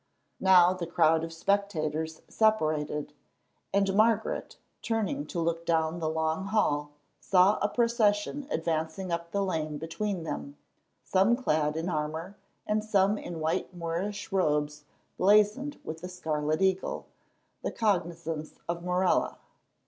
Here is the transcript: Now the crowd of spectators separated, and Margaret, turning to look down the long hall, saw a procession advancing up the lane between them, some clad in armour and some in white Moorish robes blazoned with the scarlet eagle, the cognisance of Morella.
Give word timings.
Now 0.39 0.73
the 0.73 0.87
crowd 0.87 1.23
of 1.23 1.31
spectators 1.31 2.23
separated, 2.27 3.13
and 3.71 3.93
Margaret, 3.93 4.57
turning 4.81 5.27
to 5.27 5.39
look 5.39 5.63
down 5.63 5.99
the 5.99 6.09
long 6.09 6.45
hall, 6.45 6.93
saw 7.19 7.59
a 7.61 7.69
procession 7.69 8.47
advancing 8.49 9.11
up 9.11 9.29
the 9.29 9.45
lane 9.45 9.77
between 9.77 10.23
them, 10.23 10.57
some 11.03 11.35
clad 11.35 11.77
in 11.77 11.87
armour 11.87 12.35
and 12.65 12.83
some 12.83 13.19
in 13.19 13.39
white 13.39 13.75
Moorish 13.75 14.31
robes 14.31 14.85
blazoned 15.19 15.79
with 15.83 16.01
the 16.01 16.09
scarlet 16.09 16.63
eagle, 16.63 17.05
the 17.61 17.69
cognisance 17.71 18.55
of 18.67 18.81
Morella. 18.83 19.37